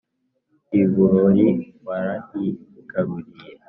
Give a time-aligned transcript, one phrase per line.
[0.79, 1.47] i burori
[1.85, 3.51] warahigaruriye